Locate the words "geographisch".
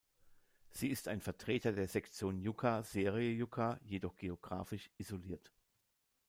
4.15-4.89